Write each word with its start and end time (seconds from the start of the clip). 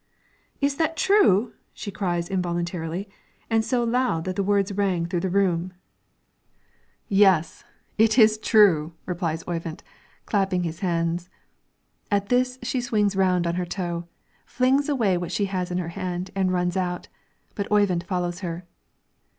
"Is 0.61 0.77
that 0.77 0.97
true?" 0.97 1.53
she 1.75 1.91
cries, 1.91 2.27
involuntarily, 2.27 3.07
and 3.51 3.63
so 3.63 3.83
loud 3.83 4.23
that 4.25 4.35
the 4.35 4.41
words 4.41 4.71
rang 4.71 5.05
through 5.05 5.19
the 5.19 5.29
room. 5.29 5.73
"Yes; 7.07 7.63
it 7.99 8.17
is 8.17 8.39
true!" 8.39 8.93
replies 9.05 9.43
Oyvind, 9.47 9.83
clapping 10.25 10.63
his 10.63 10.79
hands. 10.79 11.29
At 12.09 12.29
this 12.29 12.57
she 12.63 12.81
swings 12.81 13.15
round 13.15 13.45
on 13.45 13.53
her 13.53 13.65
toe, 13.67 14.07
flings 14.43 14.89
away 14.89 15.19
what 15.19 15.31
she 15.31 15.45
has 15.45 15.69
in 15.69 15.77
her 15.77 15.89
hand, 15.89 16.31
and 16.33 16.51
runs 16.51 16.75
out; 16.75 17.07
but 17.53 17.71
Oyvind 17.71 18.03
follows 18.03 18.39
her. 18.39 18.65